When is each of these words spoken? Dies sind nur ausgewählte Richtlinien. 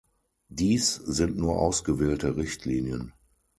Dies 0.49 0.95
sind 0.95 1.37
nur 1.37 1.59
ausgewählte 1.59 2.35
Richtlinien. 2.35 3.13